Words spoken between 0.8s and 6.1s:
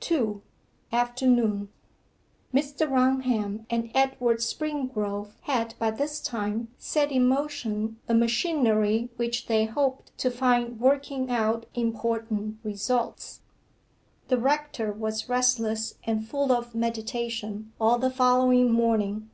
AFTERNOON Mr. Raunham and Edward Springrove had by